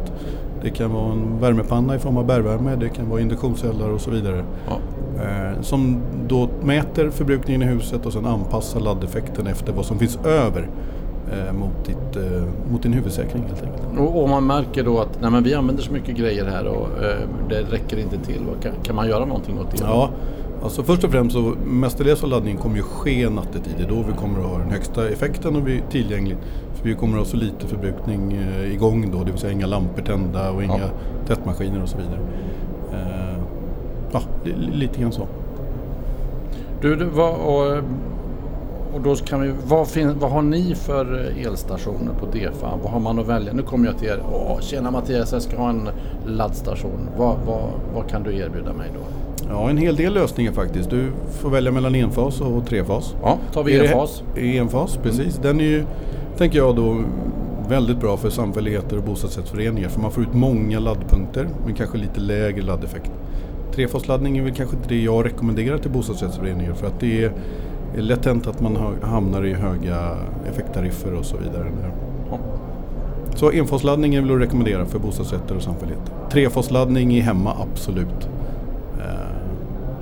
Det 0.63 0.69
kan 0.69 0.91
vara 0.93 1.11
en 1.11 1.39
värmepanna 1.39 1.95
i 1.95 1.99
form 1.99 2.17
av 2.17 2.25
bergvärme, 2.25 2.75
det 2.75 2.89
kan 2.89 3.09
vara 3.09 3.21
induktionsceller 3.21 3.89
och 3.91 4.01
så 4.01 4.11
vidare. 4.11 4.43
Ja. 4.67 4.77
Eh, 5.23 5.61
som 5.61 5.97
då 6.27 6.49
mäter 6.63 7.09
förbrukningen 7.09 7.61
i 7.61 7.65
huset 7.65 8.05
och 8.05 8.13
sen 8.13 8.25
anpassar 8.25 8.79
laddeffekten 8.79 9.47
efter 9.47 9.73
vad 9.73 9.85
som 9.85 9.99
finns 9.99 10.19
över 10.25 10.69
eh, 11.31 11.53
mot, 11.53 11.85
ditt, 11.85 12.15
eh, 12.15 12.43
mot 12.71 12.83
din 12.83 12.93
huvudsäkring 12.93 13.43
helt 13.43 13.63
enkelt. 13.63 13.99
Och, 13.99 14.23
och 14.23 14.29
man 14.29 14.47
märker 14.47 14.83
då 14.83 14.99
att 14.99 15.21
nej, 15.21 15.31
men 15.31 15.43
vi 15.43 15.53
använder 15.53 15.83
så 15.83 15.93
mycket 15.93 16.17
grejer 16.17 16.45
här 16.45 16.65
och 16.67 17.03
eh, 17.03 17.17
det 17.49 17.61
räcker 17.75 17.97
inte 17.99 18.17
till. 18.17 18.41
Kan, 18.61 18.71
kan 18.83 18.95
man 18.95 19.07
göra 19.07 19.25
någonting 19.25 19.59
åt 19.59 19.71
det? 19.71 19.77
Ja, 19.83 20.09
alltså 20.63 20.83
först 20.83 21.03
och 21.03 21.11
främst 21.11 21.33
så 21.35 21.53
mestadels 21.65 22.23
av 22.23 22.29
laddningen 22.29 22.57
kommer 22.61 22.75
ju 22.75 22.81
ske 22.81 23.29
nattetid. 23.29 23.73
Det 23.77 23.83
är 23.83 23.89
då 23.89 23.95
vi 24.07 24.13
kommer 24.17 24.39
att 24.39 24.45
ha 24.45 24.57
den 24.57 24.71
högsta 24.71 25.09
effekten 25.09 25.55
och 25.55 25.61
bli 25.61 25.81
tillgängligt. 25.89 26.37
För 26.75 26.89
vi 26.89 26.95
kommer 26.95 27.13
att 27.13 27.19
ha 27.23 27.25
så 27.31 27.37
lite 27.37 27.67
förbrukning 27.67 28.33
eh, 28.33 28.73
igång 28.73 29.11
då, 29.11 29.23
det 29.23 29.31
vill 29.31 29.39
säga 29.39 29.53
inga 29.53 29.67
lampor 29.67 30.01
tända 30.01 30.51
och 30.51 30.63
inga 30.63 30.77
Ja. 30.77 30.87
tvättmaskiner 31.27 31.81
och 31.83 31.89
så 31.89 31.97
vidare. 31.97 32.19
Eh, 32.93 33.37
Ja, 34.11 34.21
li- 34.43 34.71
lite 34.77 35.01
grann 35.01 35.11
så. 35.11 35.27
Du, 36.81 36.95
du 36.95 37.05
vad, 37.05 37.35
och, 37.35 37.77
och 38.93 39.01
då 39.03 39.15
kan 39.15 39.41
vi, 39.41 39.51
vad, 39.67 39.87
fin, 39.87 40.19
vad 40.19 40.31
har 40.31 40.41
ni 40.41 40.75
för 40.75 41.31
elstationer 41.45 42.11
på 42.19 42.25
DEFA? 42.25 42.67
Vad 42.83 42.91
har 42.91 42.99
man 42.99 43.19
att 43.19 43.27
välja? 43.27 43.53
Nu 43.53 43.61
kommer 43.61 43.85
jag 43.85 43.97
till 43.97 44.07
er. 44.07 44.19
Åh, 44.33 44.59
tjena 44.59 44.91
Mattias, 44.91 45.31
jag 45.33 45.41
ska 45.41 45.57
ha 45.57 45.69
en 45.69 45.89
laddstation. 46.25 47.09
Vad, 47.17 47.35
vad, 47.47 47.61
vad 47.95 48.07
kan 48.09 48.23
du 48.23 48.37
erbjuda 48.37 48.73
mig 48.73 48.87
då? 48.93 48.99
Ja, 49.49 49.69
en 49.69 49.77
hel 49.77 49.95
del 49.95 50.13
lösningar 50.13 50.51
faktiskt. 50.51 50.89
Du 50.89 51.11
får 51.31 51.49
välja 51.49 51.71
mellan 51.71 51.95
enfas 51.95 52.41
och 52.41 52.65
trefas. 52.67 53.15
Ja, 53.23 53.37
tar 53.53 53.63
vi 53.63 53.75
elfas. 53.75 54.23
Enfas, 54.37 54.97
precis. 55.03 55.35
Den 55.37 55.59
är 55.59 55.63
ju, 55.65 55.83
tänker 56.37 56.57
jag 56.57 56.75
då, 56.75 56.97
väldigt 57.69 57.99
bra 57.99 58.17
för 58.17 58.29
samfälligheter 58.29 58.97
och 58.97 59.03
bostadsrättsföreningar 59.03 59.89
för 59.89 60.01
man 60.01 60.11
får 60.11 60.23
ut 60.23 60.33
många 60.33 60.79
laddpunkter 60.79 61.47
men 61.65 61.73
kanske 61.75 61.97
lite 61.97 62.19
lägre 62.19 62.61
laddeffekt. 62.61 63.11
Trefasladdning 63.75 64.37
är 64.37 64.43
väl 64.43 64.53
kanske 64.53 64.75
inte 64.75 64.89
det 64.89 65.01
jag 65.03 65.25
rekommenderar 65.25 65.77
till 65.77 65.91
bostadsrättsföreningar 65.91 66.73
för 66.73 66.87
att 66.87 66.99
det 66.99 67.23
är 67.23 67.31
lätt 68.01 68.25
hänt 68.25 68.47
att 68.47 68.61
man 68.61 68.75
ha- 68.75 69.07
hamnar 69.07 69.45
i 69.45 69.53
höga 69.53 70.15
effekttariffer 70.51 71.13
och 71.13 71.25
så 71.25 71.37
vidare. 71.37 71.71
Ja. 72.31 72.37
Så 73.35 73.51
enfasladdning 73.51 74.15
är 74.15 74.21
väl 74.21 74.31
att 74.35 74.41
rekommendera 74.41 74.85
för 74.85 74.99
bostadsrätter 74.99 75.55
och 75.55 75.61
samfälligheter. 75.61 76.13
Trefasladdning 76.31 77.11
i 77.13 77.19
hemma, 77.19 77.53
absolut. 77.71 78.29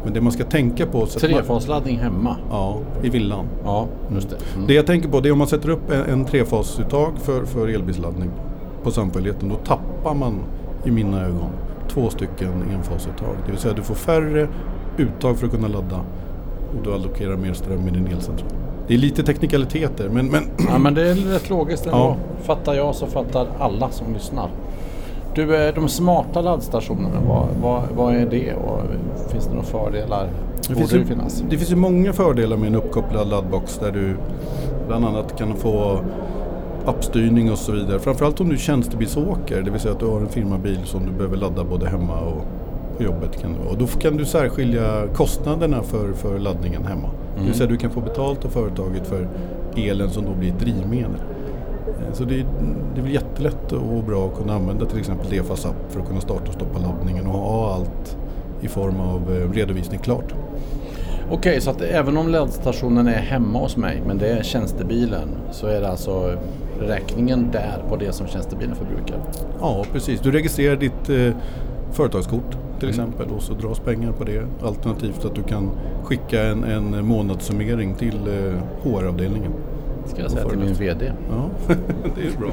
Men 0.06 0.14
det 0.14 0.22
man 0.22 0.32
ska 0.32 0.44
tänka 0.44 0.86
på... 0.86 1.06
Trefasladdning 1.06 1.98
hemma. 1.98 2.38
Ja, 2.50 2.80
i 3.04 3.10
villan. 3.10 3.46
Ja, 3.64 3.88
just 4.14 4.30
det. 4.30 4.36
Mm. 4.56 4.68
Det 4.68 4.74
jag 4.74 4.86
tänker 4.86 5.10
på 5.10 5.20
det 5.20 5.30
är 5.30 5.32
om 5.32 5.38
man 5.38 5.48
sätter 5.48 5.70
upp 5.70 5.92
en, 5.92 6.02
en 6.02 6.26
trefasuttag 6.26 7.14
för, 7.18 7.46
för 7.46 7.68
elbilsladdning 7.68 8.30
på 8.84 8.92
samfälligheten. 8.92 9.50
Då 9.50 9.56
tappar 9.56 10.14
man 10.14 10.40
i 10.86 10.92
mina 10.92 11.26
ögon 11.26 11.50
två 11.88 12.10
stycken 12.10 12.64
enfasuttag. 12.74 13.36
Det 13.46 13.52
vill 13.52 13.60
säga 13.60 13.74
du 13.74 13.82
får 13.82 13.96
färre 13.96 14.48
uttag 14.98 15.38
för 15.38 15.46
att 15.46 15.52
kunna 15.52 15.68
ladda 15.68 16.00
och 16.78 16.84
du 16.84 16.94
allokerar 16.94 17.36
mer 17.36 17.54
ström 17.54 17.88
i 17.88 17.92
din 17.92 18.08
elcentral. 18.08 18.50
Det 18.88 18.94
är 18.94 18.98
lite 18.98 19.24
teknikaliteter 19.24 20.10
men, 20.10 20.28
men 20.28 20.44
Ja, 20.70 20.78
men 20.78 20.94
det 20.94 21.10
är 21.10 21.16
rätt 21.16 21.50
logiskt 21.50 21.86
ändå. 21.86 21.98
Ja. 21.98 22.16
Fattar 22.44 22.74
jag 22.74 22.96
så 22.96 23.08
fattar 23.08 23.48
alla 23.60 23.90
som 23.90 24.14
lyssnar. 24.14 24.50
Du, 25.36 25.56
eh, 25.56 25.76
de 25.76 25.90
smarta 25.90 26.42
laddstationerna, 26.42 27.20
vad, 27.28 27.48
vad, 27.62 27.84
vad 27.96 28.16
är 28.16 28.26
det 28.26 28.54
och 28.54 28.80
finns 29.36 29.48
det 29.48 29.54
några 29.54 29.66
fördelar? 29.66 30.30
det 30.68 30.76
finns, 30.76 30.94
ju, 30.94 31.06
finnas? 31.06 31.44
det 31.50 31.58
finns 31.58 31.72
ju 31.72 31.76
många 31.76 32.14
fördelar 32.14 32.58
med 32.58 32.68
en 32.68 32.76
uppkopplad 32.76 33.30
laddbox 33.30 33.78
där 33.78 33.92
du 33.92 34.16
bland 34.88 35.06
annat 35.06 35.38
kan 35.38 35.56
få 35.56 36.00
appstyrning 36.86 37.52
och 37.52 37.58
så 37.58 37.72
vidare. 37.72 38.00
Framförallt 38.00 38.42
om 38.42 38.50
du 38.50 38.56
är 38.56 38.60
tjänstebilsåkare, 38.60 39.62
det 39.62 39.72
vill 39.72 39.80
säga 39.80 39.94
att 39.94 40.00
du 40.00 40.06
har 40.06 40.20
en 40.20 40.30
firmabil 40.30 40.80
som 40.86 41.06
du 41.06 41.12
behöver 41.12 41.38
ladda 41.38 41.64
både 41.64 41.90
hemma 41.90 42.20
och 42.20 42.46
på 42.98 43.04
jobbet. 43.04 43.42
Kan 43.42 43.54
du, 43.54 43.70
och 43.70 43.78
då 43.78 43.88
kan 43.88 44.18
du 44.18 44.26
särskilja 44.26 45.08
kostnaderna 45.14 45.84
för, 45.84 46.14
för 46.14 46.40
laddningen 46.40 46.86
hemma. 46.86 47.10
Det 47.38 47.44
vill 47.44 47.54
säga 47.54 47.70
du 47.70 47.78
kan 47.78 47.92
få 47.92 48.02
betalt 48.02 48.46
av 48.46 48.50
företaget 48.50 49.08
för 49.08 49.28
elen 49.76 50.10
som 50.10 50.26
då 50.26 50.32
blir 50.34 50.52
drivmedel. 50.52 51.12
Eh, 51.88 52.14
Så 52.14 52.24
det, 52.24 52.46
det 52.96 53.02
väl 53.02 53.14
jättelätt 53.14 53.72
och 53.72 54.04
bra 54.04 54.28
att 54.28 54.38
kunna 54.38 54.56
använda 54.56 54.86
till 54.86 55.00
exempel 55.00 55.30
Defas 55.30 55.66
app 55.66 55.76
för 55.90 56.00
att 56.00 56.08
kunna 56.08 56.22
starta 56.22 56.48
och 56.48 56.54
stoppa 56.54 56.80
laddningen 56.80 57.28
och 57.28 57.34
ha 57.34 57.74
allt 57.74 58.18
i 58.66 58.68
form 58.68 59.00
av 59.00 59.22
eh, 59.36 59.52
redovisning 59.52 60.00
klart. 60.00 60.34
Okej, 61.32 61.62
så 61.62 61.70
att 61.70 61.82
även 61.82 62.18
om 62.18 62.28
laddstationen 62.28 63.08
är 63.08 63.18
hemma 63.18 63.60
hos 63.60 63.78
mig 63.78 64.02
men 64.08 64.18
det 64.18 64.28
är 64.28 64.44
tjänstebilen 64.44 65.30
så 65.52 65.68
är 65.68 65.82
det 65.82 65.90
alltså 65.90 66.38
räkningen 66.80 67.52
där 67.52 67.84
på 67.90 67.96
det 67.96 68.12
som 68.12 68.28
tjänstebilen 68.28 68.76
förbrukar? 68.76 69.18
Ja, 69.60 69.86
precis. 69.92 70.20
Du 70.20 70.32
registrerar 70.32 70.76
ditt 70.76 71.10
eh, 71.10 71.36
företagskort 71.92 72.58
till 72.80 72.90
exempel 72.90 73.28
och 73.30 73.42
så 73.42 73.54
dras 73.54 73.80
pengar 73.80 74.12
på 74.12 74.24
det. 74.24 74.46
Alternativt 74.64 75.26
att 75.26 75.36
du 75.36 75.44
kan 75.44 75.72
skicka 76.04 76.44
en, 76.44 76.64
en 76.64 77.06
månadssummering 77.06 77.96
till 77.96 78.16
eh, 78.28 78.92
HR-avdelningen. 78.92 79.52
Ska 80.06 80.22
jag 80.22 80.32
säga 80.32 80.50
till 80.50 80.60
min. 80.60 80.74
VD. 80.74 81.12
Ja, 81.30 81.50
det 82.16 82.22
är 82.22 82.38
bra. 82.40 82.52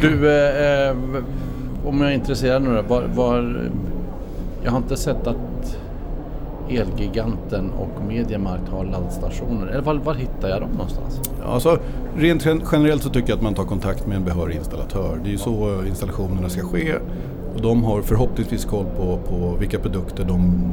Du, 0.00 0.30
eh, 0.30 0.88
eh, 0.88 0.96
om 1.84 2.00
jag 2.00 2.10
är 2.10 2.14
intresserad 2.14 2.62
nu 2.62 2.74
då, 2.74 2.82
var, 2.82 3.02
var, 3.02 3.70
jag 4.64 4.70
har 4.70 4.78
inte 4.78 4.96
sett 4.96 5.26
att 5.26 5.78
Elgiganten 6.70 7.70
och 7.70 8.04
Mediamarkt 8.08 8.68
har 8.68 8.84
laddstationer. 8.84 9.66
Eller 9.66 9.82
var, 9.82 9.94
var 9.94 10.14
hittar 10.14 10.48
jag 10.48 10.60
dem 10.60 10.70
någonstans? 10.70 11.20
Ja, 11.40 11.46
Alltså, 11.46 11.78
rent 12.16 12.46
generellt 12.72 13.02
så 13.02 13.10
tycker 13.10 13.28
jag 13.28 13.36
att 13.36 13.42
man 13.42 13.54
tar 13.54 13.64
kontakt 13.64 14.06
med 14.06 14.16
en 14.16 14.24
behörig 14.24 14.56
installatör. 14.56 15.20
Det 15.22 15.28
är 15.28 15.32
ju 15.32 15.38
så 15.38 15.80
eh, 15.80 15.88
installationerna 15.88 16.48
ska 16.48 16.62
ske. 16.62 16.94
Och 17.54 17.60
de 17.60 17.84
har 17.84 18.02
förhoppningsvis 18.02 18.64
koll 18.64 18.86
på, 18.96 19.18
på 19.28 19.56
vilka 19.60 19.78
produkter 19.78 20.24
de 20.24 20.64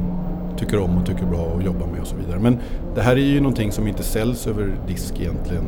tycker 0.58 0.78
om 0.78 0.98
och 0.98 1.06
tycker 1.06 1.26
bra 1.26 1.56
att 1.58 1.64
jobba 1.64 1.86
med 1.86 2.00
och 2.00 2.06
så 2.06 2.16
vidare. 2.16 2.38
Men 2.40 2.58
det 2.94 3.00
här 3.00 3.12
är 3.12 3.20
ju 3.20 3.40
någonting 3.40 3.72
som 3.72 3.86
inte 3.86 4.02
säljs 4.02 4.46
över 4.46 4.74
disk 4.86 5.20
egentligen 5.20 5.64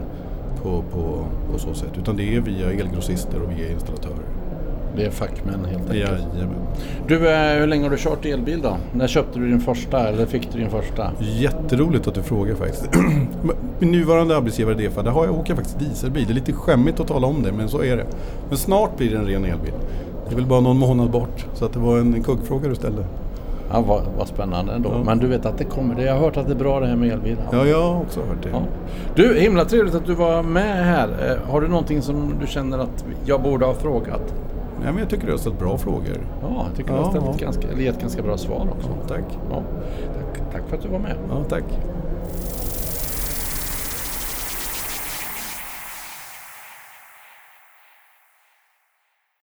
på, 0.62 0.84
på, 0.92 1.24
på 1.52 1.58
så 1.58 1.74
sätt. 1.74 1.90
Utan 1.98 2.16
det 2.16 2.36
är 2.36 2.40
via 2.40 2.72
elgrossister 2.72 3.42
och 3.42 3.50
via 3.50 3.70
installatörer. 3.70 4.24
Det 4.96 5.04
är 5.04 5.10
fackmän 5.10 5.64
helt 5.64 5.90
enkelt. 5.90 5.96
Jajamän. 6.34 6.56
Du, 7.06 7.28
eh, 7.30 7.58
hur 7.60 7.66
länge 7.66 7.82
har 7.84 7.90
du 7.90 7.96
kört 7.96 8.24
elbil 8.24 8.62
då? 8.62 8.76
När 8.92 9.06
köpte 9.06 9.38
du 9.38 9.48
din 9.48 9.60
första 9.60 10.08
eller 10.08 10.26
fick 10.26 10.52
du 10.52 10.58
din 10.58 10.70
första? 10.70 11.10
Jätteroligt 11.20 12.08
att 12.08 12.14
du 12.14 12.22
frågar 12.22 12.54
faktiskt. 12.54 12.88
Min 13.78 13.92
nuvarande 13.92 14.36
arbetsgivare 14.36 14.74
DEFA, 14.74 15.02
där 15.02 15.10
har 15.10 15.24
jag, 15.24 15.34
åker 15.38 15.50
jag 15.50 15.56
faktiskt 15.56 15.78
dieselbil. 15.78 16.24
Det 16.26 16.32
är 16.32 16.34
lite 16.34 16.52
skämmigt 16.52 17.00
att 17.00 17.08
tala 17.08 17.26
om 17.26 17.42
det, 17.42 17.52
men 17.52 17.68
så 17.68 17.82
är 17.82 17.96
det. 17.96 18.06
Men 18.48 18.58
snart 18.58 18.96
blir 18.96 19.10
det 19.10 19.16
en 19.16 19.26
ren 19.26 19.44
elbil. 19.44 19.72
Det 20.28 20.32
är 20.32 20.36
väl 20.36 20.46
bara 20.46 20.60
någon 20.60 20.78
månad 20.78 21.10
bort. 21.10 21.46
Så 21.54 21.64
att 21.64 21.72
det 21.72 21.78
var 21.78 21.98
en 21.98 22.22
kuggfråga 22.22 22.68
du 22.68 22.74
ställde. 22.74 23.04
Ja, 23.72 23.80
vad, 23.80 24.02
vad 24.18 24.28
spännande 24.28 24.72
ändå. 24.72 24.90
Ja. 24.92 25.02
Men 25.04 25.18
du 25.18 25.26
vet 25.26 25.46
att 25.46 25.58
det 25.58 25.64
kommer. 25.64 26.02
Jag 26.02 26.12
har 26.12 26.20
hört 26.20 26.36
att 26.36 26.46
det 26.46 26.52
är 26.52 26.56
bra 26.58 26.80
det 26.80 26.86
här 26.86 26.96
med 26.96 27.12
elbil. 27.12 27.36
Ja, 27.52 27.66
jag 27.66 27.82
har 27.82 28.00
också 28.00 28.20
hört 28.20 28.42
det. 28.42 28.48
Ja. 28.52 28.62
Du, 29.14 29.38
himla 29.40 29.64
trevligt 29.64 29.94
att 29.94 30.06
du 30.06 30.14
var 30.14 30.42
med 30.42 30.84
här. 30.86 31.08
Eh, 31.08 31.50
Har 31.50 31.60
du 31.60 31.68
någonting 31.68 32.02
som 32.02 32.34
du 32.40 32.46
känner 32.46 32.78
att 32.78 33.04
jag 33.26 33.42
borde 33.42 33.66
ha 33.66 33.74
frågat? 33.74 34.34
Ja, 34.84 34.92
men 34.92 34.98
jag 34.98 35.08
tycker 35.10 35.26
du 35.26 35.32
har 35.32 35.38
ställt 35.38 35.58
bra 35.58 35.78
frågor. 35.78 36.26
Ja, 36.42 36.66
jag 36.68 36.76
tycker 36.76 36.90
du 36.90 36.96
Ja, 36.96 37.02
har 37.02 37.10
ställt 37.10 37.24
ja. 37.40 37.46
ganska, 37.46 37.68
eller 37.68 37.82
gett 37.82 38.00
ganska 38.00 38.22
bra 38.22 38.36
svar 38.38 38.68
också. 38.78 38.88
Tack. 39.08 39.24
Ja. 39.50 39.62
Tack, 40.14 40.52
tack 40.52 40.62
för 40.68 40.76
att 40.76 40.82
du 40.82 40.88
var 40.88 40.98
med. 40.98 41.16
Ja, 41.30 41.44
tack. 41.48 41.64